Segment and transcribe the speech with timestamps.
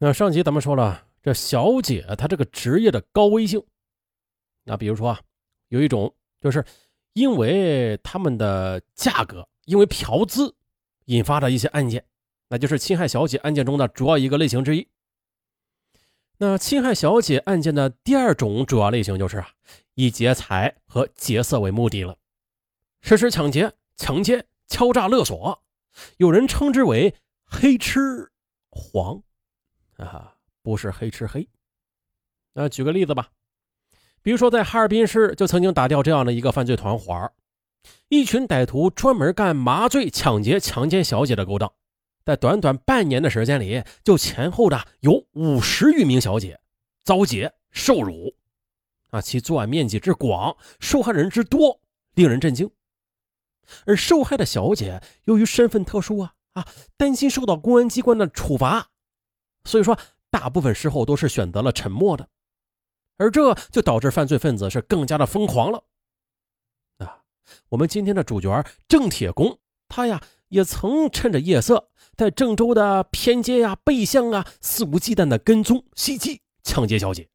[0.00, 3.60] 那上集咱们说了，这小姐她这个职业的高危性，
[4.62, 5.20] 那比如说啊，
[5.68, 6.64] 有一种就是
[7.14, 10.54] 因为他们的价格，因为嫖资
[11.06, 12.04] 引发的一些案件，
[12.48, 14.86] 那就是侵害小姐案件中的主要一个类型之一。
[16.36, 19.50] 那侵害小姐案件的第二种主要类型就是啊，
[19.94, 22.16] 以劫财和劫色为目的了，
[23.00, 25.60] 实施抢劫、强奸、敲诈勒索，
[26.18, 27.12] 有人称之为
[27.44, 28.30] 黑吃
[28.70, 29.20] 黄，
[29.98, 31.48] 啊，不是黑吃黑。
[32.54, 33.28] 那举个例子吧，
[34.22, 37.30] 比如说在哈尔滨市就曾经打掉这样的一个犯罪团伙，
[38.08, 41.72] 一群歹徒专门干麻醉、抢劫、强奸小姐的勾当。
[42.24, 46.60] 在短短半年的时间里，就前后的有五十余名小姐
[47.02, 48.34] 遭劫受辱，
[49.10, 51.80] 啊，其作案面积之广，受害人之多，
[52.14, 52.70] 令人震惊。
[53.86, 58.90] 而受害的小姐由于身份特殊啊啊，担心受到公安机关的处罚，
[59.68, 59.98] 所以说
[60.30, 62.28] 大部分时候都是选择了沉默的，
[63.18, 65.84] 而这就导致犯罪分子是更加的疯狂了。
[66.98, 67.22] 啊，
[67.68, 69.58] 我们今天的主角郑铁工，
[69.88, 70.20] 他呀。
[70.48, 77.28] 也曾趁着夜色，在郑州的偏街呀、背巷啊，肆无忌惮的跟踪、袭击、抢劫小姐。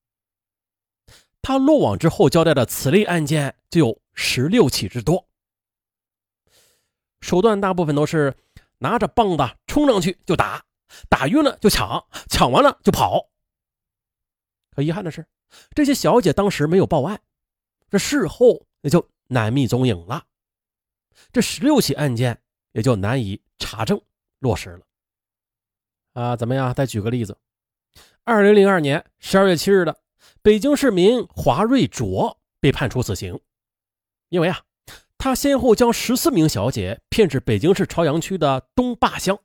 [1.43, 5.27] 他落网之后交代的此类案件就有十六起之多。
[7.21, 8.35] 手段大部分都是
[8.79, 10.65] 拿着棒子冲上去就打，
[11.09, 13.29] 打晕了就抢，抢完了就跑。
[14.71, 15.25] 可遗憾的是，
[15.75, 17.21] 这些小姐当时没有报案，
[17.89, 20.25] 这事后也就难觅踪影了。
[21.31, 22.39] 这十六起案件。
[22.73, 24.01] 也就难以查证
[24.39, 24.81] 落实了。
[26.13, 26.73] 啊，怎么样？
[26.73, 27.37] 再举个例子，
[28.23, 30.01] 二零零二年十二月七日的
[30.41, 33.39] 北京市民华瑞卓被判处死刑，
[34.29, 34.63] 因为啊，
[35.19, 39.39] 他先后将十四名小姐骗至北京市朝阳区的东坝乡、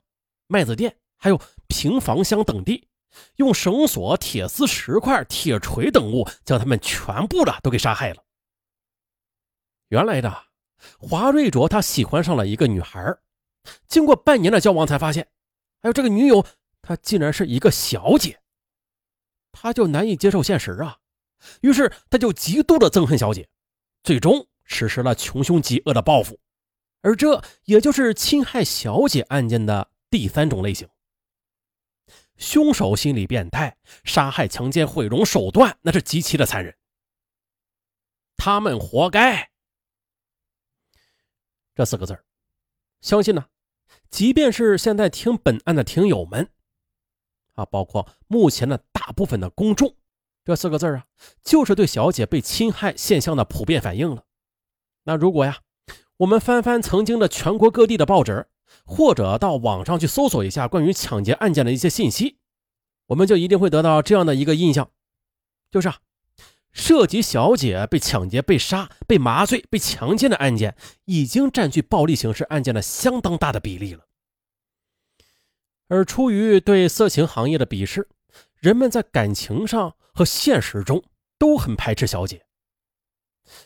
[0.47, 2.89] 麦子店，还有平房乡等地，
[3.37, 8.25] 用绳索、铁丝、石块、铁锤等物将他们全部的都给杀害了。
[9.89, 10.49] 原来的。
[10.97, 13.13] 华瑞卓他喜欢上了一个女孩，
[13.89, 15.27] 经过半年的交往，才发现，
[15.83, 16.47] 还有这个女友，
[16.83, 18.41] 她竟然是一个小姐，
[19.51, 20.97] 他就难以接受现实啊，
[21.63, 23.49] 于是他就极度的憎恨小姐，
[24.05, 26.39] 最终实施了穷凶极恶的报复，
[27.03, 30.89] 而这也就是侵害小姐案件的第三种类型。
[32.39, 36.75] 凶手心理变态，杀害、强奸、毁容手段那是极其的残忍，
[38.37, 39.51] 他们活该。
[41.75, 42.19] 这四个字
[43.01, 43.47] 相信呢，
[44.09, 46.49] 即便是现在听本案的听友们，
[47.55, 49.95] 啊，包括目前的大部分的公众，
[50.45, 51.07] 这四个字啊，
[51.43, 54.25] 就是对小姐被侵害现象的普遍反应了。
[55.05, 55.61] 那如果呀，
[56.19, 58.49] 我们翻翻曾经的全国各地的报纸，
[58.85, 62.39] 或者到网上去搜索一下关于抢劫案件的一些信息，
[63.07, 64.91] 我们就一定会得到这样的一个印象，
[65.71, 65.99] 就是啊。
[66.71, 74.05] 涉及小姐被抢劫、被杀、被麻醉、被强奸的案件，已经占据暴力刑事案件的相当大的比例了。
[75.89, 78.09] 而出于对色情行业的鄙视，
[78.59, 81.03] 人们在感情上和现实中
[81.39, 82.45] 都很排斥小姐。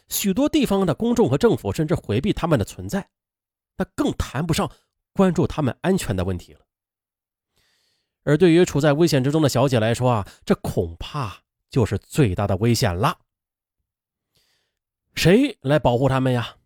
[0.08, 3.10] 许多地方的公众和政府甚至回避他们的存在，
[3.76, 4.70] 那更谈不上
[5.12, 6.60] 关注他们安全的问题了。
[8.24, 11.42] 而对于处在危险之中的小姐来说啊，这恐怕……
[11.70, 13.20] 就是最大的危险了。
[15.14, 16.56] 谁来保护他们呀？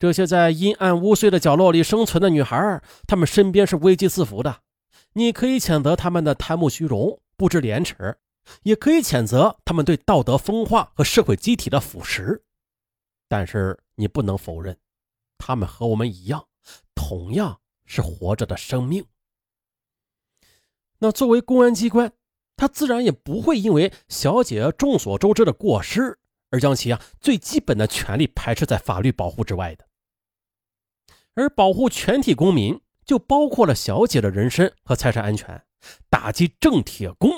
[0.00, 4.62] 这些在阴暗污秽的角落里生存的女孩，她们身边是危机四伏的。
[5.12, 8.18] 你可以谴责他们的贪慕虚荣、不知廉耻，
[8.64, 12.40] 也可以谴责他们对道德风化和社会机体的腐蚀。
[13.28, 14.76] 但是你不能否认，
[15.38, 16.48] 他们和我们一样，
[16.96, 17.60] 同样
[17.92, 19.06] 是活着的生命。
[20.98, 22.12] 那作为公安机关。
[22.54, 26.20] 他自然也不会因为小姐众所周知的过失
[26.50, 29.88] 而将其啊最基本的权利排斥在法律保护之外的。
[31.34, 35.66] 而保护全体公民，就包括了小姐的人身和财产安全，
[36.08, 37.30] 打击郑铁工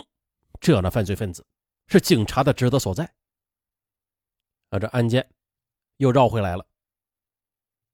[0.61, 1.47] 这样的犯罪分子，
[1.87, 3.15] 是警察的职责所在。
[4.69, 5.31] 而这案件
[5.97, 6.67] 又绕回来了。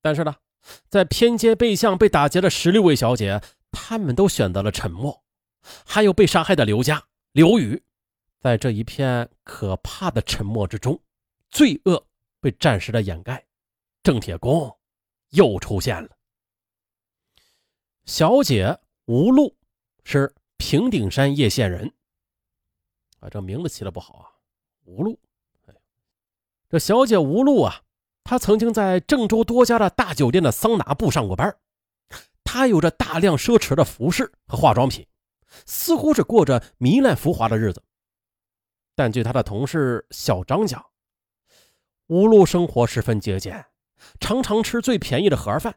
[0.02, 0.34] 但是呢，
[0.88, 3.40] 在偏街背巷被打劫的十六位小姐，
[3.70, 5.22] 他们都选择了沉默，
[5.84, 7.02] 还有被杀害的刘家。
[7.32, 7.82] 刘宇，
[8.38, 11.00] 在这一片可怕的沉默之中，
[11.50, 12.06] 罪恶
[12.40, 13.46] 被暂时的掩盖。
[14.02, 14.78] 郑铁工
[15.30, 16.10] 又出现了。
[18.04, 19.56] 小姐吴露
[20.04, 21.92] 是平顶山叶县人，
[23.20, 24.26] 啊，这名字起的不好啊，
[24.84, 25.18] 吴露。
[26.68, 27.82] 这小姐吴露啊，
[28.24, 31.56] 他曾经在郑州多家的大酒店的桑拿部上过班，
[32.44, 35.06] 他有着大量奢侈的服饰和化妆品。
[35.66, 37.82] 似乎是过着糜烂浮华的日子。
[38.94, 40.84] 但据他的同事小张讲，
[42.06, 43.66] 吴路生活十分节俭，
[44.20, 45.74] 常常吃最便宜的盒饭。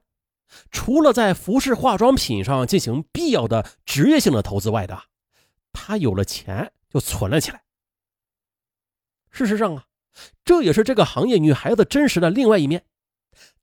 [0.70, 5.06] 除了在服饰化妆品上进行必要的职业性的投资外的，
[5.72, 7.64] 他有了钱就存了起来。
[9.32, 9.88] 事实上啊，
[10.46, 12.86] 这也是这个行业女孩子真实的另外一面。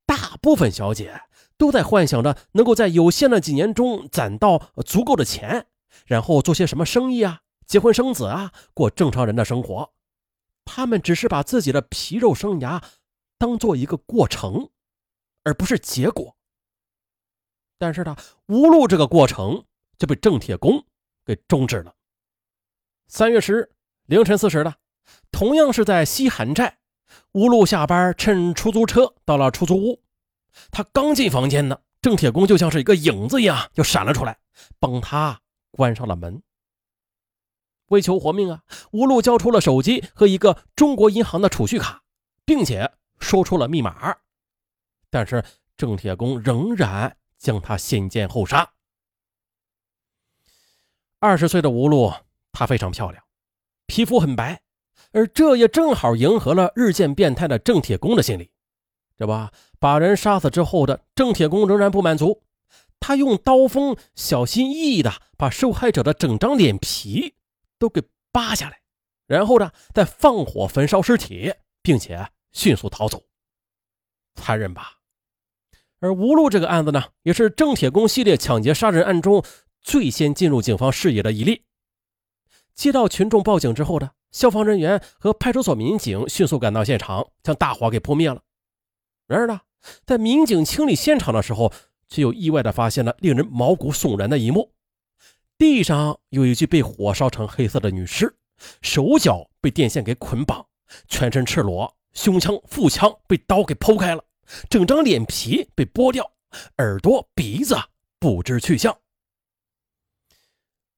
[0.06, 1.22] 大部分小姐
[1.56, 5.68] 都在幻想着能够在有限的几年中攒到足够的钱，
[6.06, 9.92] 然后做些什么生意啊，结婚生子啊，过正常人的生活。
[10.64, 12.82] 她们只是把自己的皮肉生涯
[13.38, 14.70] 当做一个过程，
[15.44, 16.36] 而不是结果。
[17.78, 19.64] 但是呢，无路这个过程
[19.98, 20.84] 就被郑铁工
[21.24, 21.94] 给终止了。
[23.06, 23.70] 三月十日
[24.06, 24.74] 凌晨四时的，
[25.30, 26.78] 同样是在西韩寨，
[27.32, 30.02] 吴路下班乘出租车到了出租屋。
[30.70, 34.38] 他刚进房间呢，郑铁工就像是一个影子一样就闪了出来，
[34.78, 35.40] 帮他
[35.70, 36.42] 关上了门。
[37.86, 38.62] 为求活命啊，
[38.92, 42.02] 吴路交出了手机和一个中国银行的储蓄卡，
[42.44, 44.16] 并且说出了密码。
[45.08, 45.44] 但是
[45.76, 47.16] 郑铁工仍然。
[47.40, 48.74] 将他先奸后杀。
[51.20, 52.12] 二十岁的吴露，
[52.52, 53.24] 她非常漂亮，
[53.86, 54.60] 皮肤很白，
[55.12, 58.50] 而这也正好迎合了日渐变态的郑铁工的心理。
[59.16, 59.32] 这不，
[59.78, 62.42] 把人杀死之后的郑铁工仍然不满足，
[62.98, 67.34] 他用刀锋小心翼翼的把受害者的整张脸皮
[67.78, 68.02] 都给
[68.32, 68.80] 扒下来，
[69.26, 71.52] 然后呢，再放火焚烧尸体，
[71.82, 73.22] 并且迅速逃走。
[74.36, 74.98] 残忍吧？
[75.98, 79.44] 而吴路这个案子呢，也是郑铁工系列抢劫杀人案中
[79.82, 81.64] 最先进入警方视野的一例。
[82.80, 88.40] 接到群众报警之后的消防人员和派出所民警迅速赶到现场，将大火给扑灭了。
[89.26, 89.60] 然而呢，
[90.06, 91.70] 在民警清理现场的时候，
[92.08, 94.72] 却又意外的发现了令人毛骨悚然的一幕：
[95.58, 98.34] 地上有一具被火烧成黑色的女尸，
[98.80, 100.66] 手脚被电线给捆绑，
[101.06, 104.24] 全身赤裸，胸腔、腹腔被刀给剖开了。
[104.70, 106.32] 整张脸皮被剥掉，
[106.78, 107.76] 耳朵、鼻子
[108.18, 108.96] 不知去向。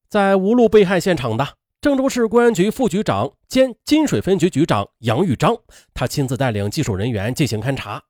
[0.09, 5.59] 在无路被害现场的郑州市公安局副局长兼金水分局局长杨玉章，
[5.93, 8.05] 他亲自带领技术人员进行勘查。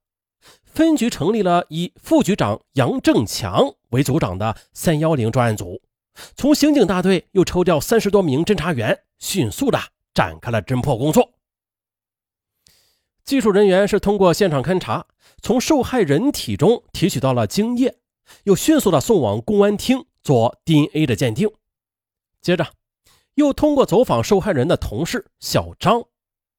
[0.63, 5.81] 分局成立了以副局长杨正强为组长的“三幺零”专案组，
[6.37, 9.81] 从刑警大队又抽调三十多名侦查员，迅速的
[10.13, 11.31] 展开了侦破工作。
[13.25, 15.07] 技术人员是通过现场勘查，
[15.41, 17.97] 从受害人体中提取到了精液，
[18.45, 21.49] 又迅速的送往公安厅做 DNA 的鉴定。
[22.43, 22.67] 接着，
[23.35, 26.05] 又通过走访受害人的同事小张，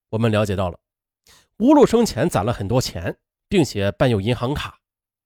[0.09, 0.79] 我们了解到了
[1.57, 3.17] 吴路生前攒了很多钱，
[3.47, 4.79] 并且办有银行卡。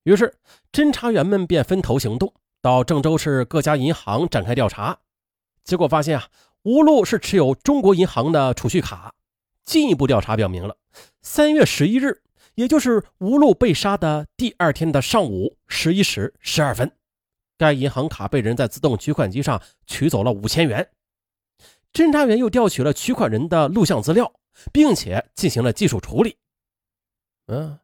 [0.04, 0.36] 于是，
[0.72, 5.00] 侦查员们便分头行动，到郑州市各家银行展开调查。
[5.64, 6.28] 结果发现啊，
[6.64, 9.14] 吴路是持有中国银行的储蓄卡。
[9.64, 10.78] 进一步调查表明了。
[11.22, 12.22] 三月十一日，
[12.56, 16.90] 也就是吴路被杀的第二天的上午十一时十二分，
[17.58, 20.90] 该银行卡被人在自动取款机上取走了五千元。
[21.94, 24.32] 侦查员又调取了取款人的录像资料，
[24.72, 26.38] 并且进行了技术处理。
[27.48, 27.80] 嗯，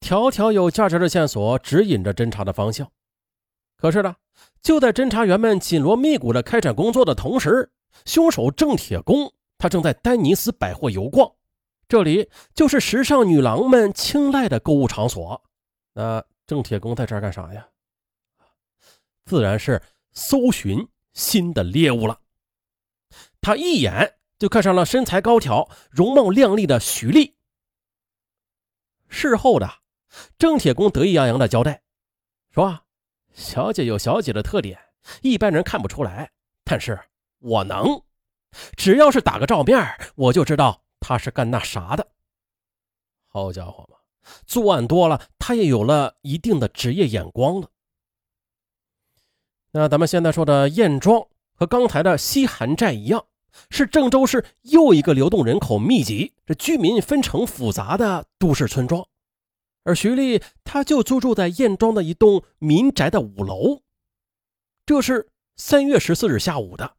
[0.00, 2.90] 条条有价值的线索指引着侦查的方向。
[3.76, 4.14] 可是呢，
[4.62, 7.70] 就在侦查员们紧锣密鼓的开展工作的同时，
[8.04, 11.30] 凶手郑铁工他正在丹尼斯百货游逛。
[11.86, 15.40] 这里就是时尚女郎们青睐的购物场所。
[15.92, 17.66] 那郑铁工在这儿干啥呀？
[19.26, 19.80] 自然是
[20.12, 22.18] 搜寻新的猎物了。
[23.44, 27.36] 他一眼就看上了身材高挑、容貌靓丽的徐丽。
[29.08, 29.70] 事后的
[30.38, 31.82] 郑铁工得意洋洋的交代
[32.50, 32.80] 说
[33.34, 34.80] ：“小姐有小姐的特点，
[35.20, 36.32] 一般人看不出来，
[36.64, 36.98] 但是
[37.38, 38.02] 我能。
[38.76, 39.78] 只要是打个照面，
[40.16, 42.12] 我就知道。”他是干那啥的？
[43.28, 43.98] 好家伙嘛，
[44.46, 47.68] 作案多了，他也有了一定的职业眼光了。
[49.72, 53.26] 那咱们现在说的燕庄和刚才的西韩寨一样，
[53.70, 59.06] 是郑州市又一个流动人口密集、这居民分成复杂的都市村庄。
[59.84, 63.82] 而徐丽，她就租住在燕庄的一栋民宅的五楼。
[64.86, 66.96] 这是三月十四日下午的，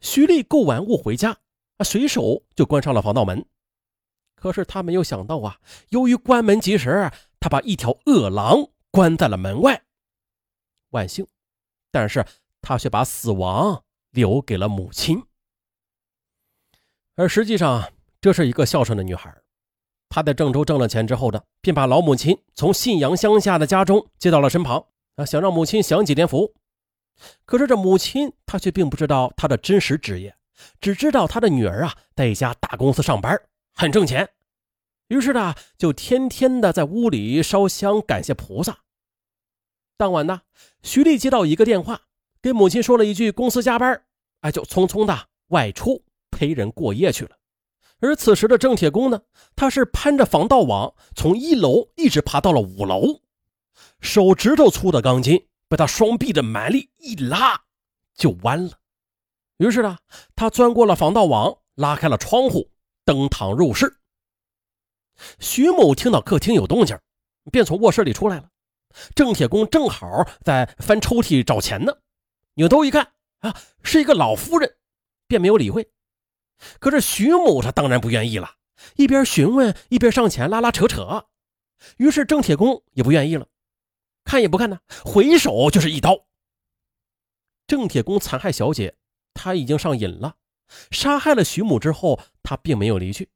[0.00, 1.38] 徐丽购完物回家。
[1.78, 1.84] 啊！
[1.84, 3.44] 随手就关上了防盗门，
[4.34, 9.84] 可是他没有想到啊，由于关门及时，他把一条恶狼关在了门外。
[10.92, 11.26] 万幸，
[11.90, 12.24] 但是
[12.62, 15.22] 他却把死亡留给了母亲。
[17.16, 19.34] 而实际上，这是一个孝顺的女孩。
[20.10, 26.52] 她在郑州挣了钱之后呢，便把老母亲从信阳乡下的家中接到了身旁啊，想让母亲享几天福。
[27.46, 30.36] 可是这母亲她却并不知道她的真实职业，
[30.78, 33.40] 只知道她的女儿啊在一家大公司上班，
[33.72, 34.28] 很挣钱。
[35.08, 38.80] 于是呢，就天天的在屋里烧香感谢菩萨。
[39.96, 40.42] 当晚呢，
[40.82, 42.02] 徐丽接到一个电话，
[42.42, 44.02] 给母亲说了一句公司加班，
[44.42, 46.02] 哎，就匆匆的外出
[46.36, 47.30] 陪人过夜去了。
[47.98, 49.22] 而此时的郑铁工呢，
[49.56, 53.22] 他是攀着防盗网从一楼一直爬到了五楼，
[54.00, 57.58] 手指头粗的钢筋被他双臂的蛮力一拉
[58.14, 58.72] 就弯了。
[59.56, 59.96] 于是呢，
[60.34, 62.70] 他钻过了防盗网，拉开了窗户，
[63.06, 63.96] 登堂入室。
[65.38, 66.98] 徐某听到客厅有动静，
[67.50, 68.50] 便从卧室里出来了。
[69.14, 70.06] 郑铁工正好
[70.44, 71.94] 在翻抽屉找钱呢，
[72.54, 74.76] 扭头一看，啊，是一个老夫人，
[75.26, 75.90] 便没有理会。
[76.78, 78.56] 可是徐某他当然不愿意了，
[78.96, 81.26] 一边询问一边上前拉拉扯扯。
[81.98, 83.46] 于是郑铁工也不愿意了，
[84.24, 86.26] 看也不看呢，回手就是一刀。
[87.66, 88.96] 郑铁工残害小姐，
[89.34, 90.36] 他已经上瘾了。
[90.90, 93.28] 杀害了徐母之后，他并没有离去，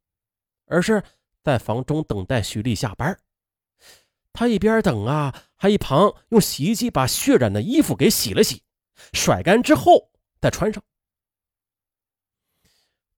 [0.66, 1.02] 而是
[1.42, 3.20] 在房中等待徐丽下班。
[4.32, 8.62] 他一边等啊，还一旁用洗衣机把血染的衣服给洗了洗，
[9.12, 10.10] 甩干之后
[10.40, 10.82] 再穿上。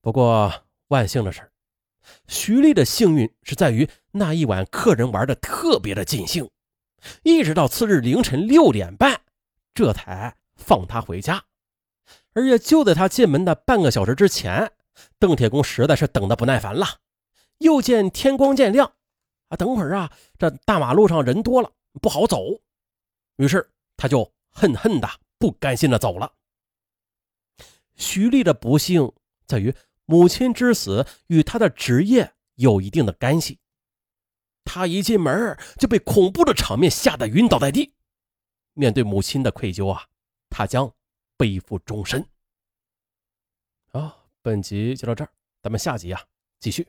[0.02, 0.52] 不过
[0.88, 1.50] 万幸的是，
[2.26, 6.50] 徐丽的幸运是在于那一晚客人玩的特别的尽兴，
[7.23, 9.23] 一直到次日凌晨六点半，
[9.73, 11.44] 这才放他回家。
[12.32, 14.73] 而且就在他进门的半个小时之前，
[15.21, 16.85] 邓铁公实在是等得不耐烦了，
[17.59, 18.92] 又见天光渐亮。
[19.50, 22.61] 啊，等会儿啊，这大马路上人多了，不好走。
[23.37, 26.32] 于是他就恨恨的、不甘心的走了。
[27.94, 29.12] 徐丽的不幸
[29.47, 29.73] 在于
[30.12, 33.59] 母亲之死与他的职业有一定的干系。
[34.62, 37.95] 他一进门就被恐怖的场面吓得晕倒在地。
[38.75, 40.04] 面对母亲的愧疚啊，
[40.50, 40.92] 他将
[41.38, 42.23] 背负终身。
[43.87, 45.31] 好，本集就到这儿，
[45.62, 46.23] 咱们下集啊
[46.61, 46.87] 继续。